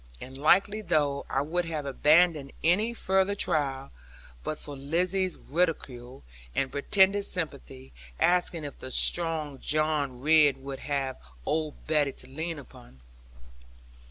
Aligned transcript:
And 0.19 0.35
likely 0.35 0.79
enough 0.79 1.25
I 1.29 1.43
would 1.43 1.65
have 1.65 1.85
abandoned 1.85 2.53
any 2.63 2.91
further 2.91 3.35
trial, 3.35 3.91
but 4.43 4.57
for 4.57 4.75
Lizzie's 4.75 5.37
ridicule, 5.37 6.23
and 6.55 6.71
pretended 6.71 7.21
sympathy; 7.25 7.91
asking 8.19 8.63
if 8.63 8.79
the 8.79 8.89
strong 8.89 9.59
John 9.59 10.19
Ridd 10.19 10.57
would 10.57 10.79
have 10.79 11.19
old 11.45 11.85
Betty 11.85 12.13
to 12.13 12.27
lean 12.27 12.57
upon. 12.57 13.01